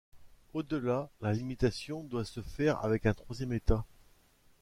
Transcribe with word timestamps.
Au 0.55 0.63
delà, 0.63 1.09
la 1.21 1.31
limitation 1.31 2.03
doit 2.03 2.25
se 2.25 2.41
faire 2.41 2.83
avec 2.83 3.05
un 3.05 3.13
troisième 3.13 3.53
État. 3.53 3.85